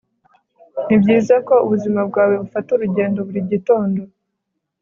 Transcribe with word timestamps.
Nibyiza 0.87 1.35
ko 1.47 1.53
ubuzima 1.65 2.01
bwawe 2.09 2.33
bufata 2.41 2.69
urugendo 2.73 3.19
buri 3.27 3.41
gitondo 3.51 4.01